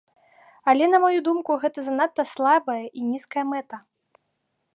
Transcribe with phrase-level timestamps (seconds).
[0.73, 3.75] Але, на маю думку, гэта занадта слабая і нізкая мэта.